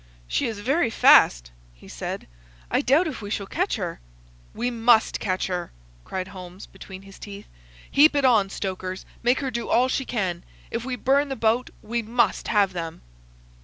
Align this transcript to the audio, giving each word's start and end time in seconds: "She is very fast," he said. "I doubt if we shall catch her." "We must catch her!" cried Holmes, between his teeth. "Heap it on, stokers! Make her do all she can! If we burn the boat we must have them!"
"She 0.27 0.47
is 0.47 0.61
very 0.61 0.89
fast," 0.89 1.51
he 1.75 1.87
said. 1.87 2.25
"I 2.71 2.81
doubt 2.81 3.05
if 3.05 3.21
we 3.21 3.29
shall 3.29 3.45
catch 3.45 3.75
her." 3.75 3.99
"We 4.51 4.71
must 4.71 5.19
catch 5.19 5.45
her!" 5.45 5.71
cried 6.05 6.29
Holmes, 6.29 6.65
between 6.65 7.03
his 7.03 7.19
teeth. 7.19 7.45
"Heap 7.91 8.15
it 8.15 8.25
on, 8.25 8.49
stokers! 8.49 9.05
Make 9.21 9.41
her 9.41 9.51
do 9.51 9.69
all 9.69 9.89
she 9.89 10.05
can! 10.05 10.43
If 10.71 10.83
we 10.85 10.95
burn 10.95 11.29
the 11.29 11.35
boat 11.35 11.69
we 11.83 12.01
must 12.01 12.47
have 12.47 12.73
them!" 12.73 13.03